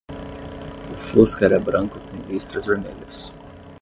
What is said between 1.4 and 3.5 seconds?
era branco com listras vermelhas.